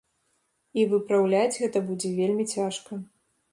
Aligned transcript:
І 0.81 0.85
выпраўляць 0.93 1.59
гэта 1.61 1.83
будзе 1.91 2.09
вельмі 2.23 2.49
цяжка. 2.57 2.91